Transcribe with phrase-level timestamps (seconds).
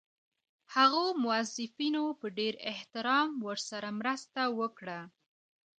[0.75, 4.99] هغو موظفینو په ډېر احترام ورسره مرسته وکړه.